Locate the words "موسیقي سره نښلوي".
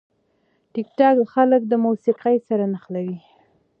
1.85-3.17